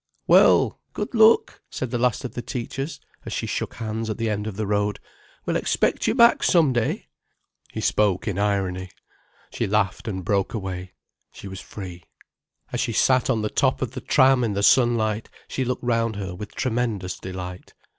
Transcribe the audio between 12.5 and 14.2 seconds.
As she sat on the top of the